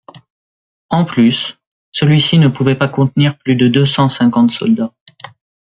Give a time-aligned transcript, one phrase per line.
[0.89, 1.59] En plus,
[1.91, 4.91] celui-ci ne pouvait pas contenir plus de deux cent cinquante soldats.